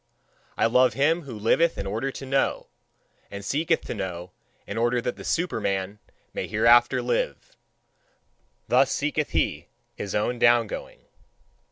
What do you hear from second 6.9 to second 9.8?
live. Thus seeketh he